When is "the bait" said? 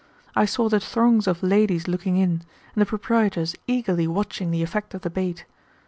5.01-5.45